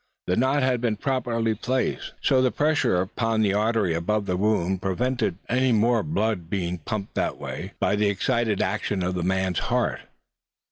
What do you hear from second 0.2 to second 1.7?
The knot had been properly